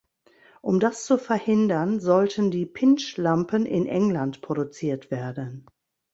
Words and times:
Um 0.63 0.79
das 0.79 1.05
zu 1.05 1.19
verhindern, 1.19 1.99
sollten 1.99 2.49
die 2.49 2.65
Pintsch-Lampen 2.65 3.67
in 3.67 3.85
England 3.85 4.41
produziert 4.41 5.11
werden. 5.11 5.67